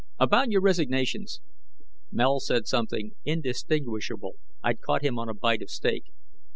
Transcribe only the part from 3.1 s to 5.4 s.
indistinguishable I'd caught him on a